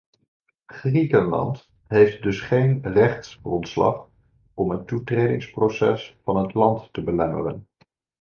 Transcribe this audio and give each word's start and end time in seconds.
Griekenland 0.65 1.69
heeft 1.87 2.21
dus 2.23 2.41
geen 2.41 2.79
rechtsgrondslag 2.81 4.07
om 4.53 4.69
het 4.69 4.87
toetredingsproces 4.87 6.17
van 6.23 6.35
het 6.37 6.53
land 6.53 6.93
te 6.93 7.03
belemmeren. 7.03 7.67